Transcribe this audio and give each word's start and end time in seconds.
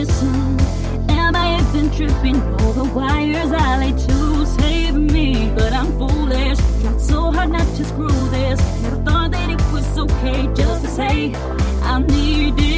listen. 0.00 0.58
Am 1.10 1.36
I 1.36 1.60
even 1.60 1.90
tripping? 1.90 2.40
All 2.60 2.72
the 2.72 2.88
wires 2.98 3.52
I 3.52 3.78
lay 3.82 3.92
to 4.06 4.46
save 4.46 4.94
me, 4.94 5.52
but 5.54 5.72
I'm 5.72 5.90
foolish. 5.98 6.58
Tried 6.82 7.00
so 7.00 7.30
hard 7.30 7.50
not 7.50 7.68
to 7.76 7.84
screw 7.84 8.20
this. 8.36 8.58
Never 8.82 9.00
thought 9.06 9.30
that 9.32 9.48
it 9.50 9.62
was 9.72 9.86
okay 10.04 10.40
just 10.54 10.84
to 10.84 10.90
say 10.90 11.34
I 11.82 11.98
need 12.00 12.54
it. 12.58 12.69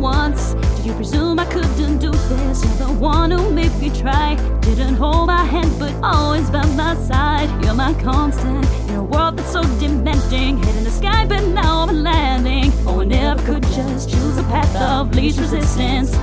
Once 0.00 0.54
did 0.76 0.86
you 0.86 0.92
presume 0.94 1.38
I 1.38 1.46
couldn't 1.46 1.98
do 1.98 2.10
this. 2.10 2.64
You're 2.64 2.88
the 2.88 2.92
one 2.92 3.30
who 3.30 3.50
made 3.50 3.74
me 3.78 3.90
try. 3.90 4.36
Didn't 4.60 4.94
hold 4.96 5.26
my 5.28 5.44
hand, 5.44 5.72
but 5.78 5.94
always 6.02 6.50
by 6.50 6.64
my 6.74 6.94
side. 6.96 7.48
You're 7.64 7.74
my 7.74 7.94
constant 7.94 8.66
in 8.88 8.96
a 8.96 9.02
world 9.02 9.36
that's 9.36 9.52
so 9.52 9.62
demanding. 9.78 10.58
In 10.58 10.84
the 10.84 10.90
sky, 10.90 11.24
but 11.26 11.44
now 11.48 11.82
I'm 11.82 12.02
landing. 12.02 12.72
Oh, 12.86 13.00
I 13.00 13.04
never 13.04 13.42
could 13.44 13.62
just 13.62 14.10
choose 14.10 14.36
a 14.38 14.42
path 14.44 14.76
of 14.76 15.14
least 15.14 15.38
resistance. 15.38 16.14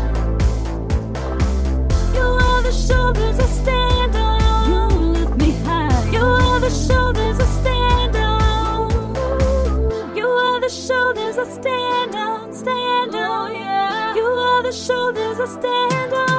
shoulders 14.71 15.39
I 15.39 15.45
stand 15.45 16.13
on. 16.13 16.30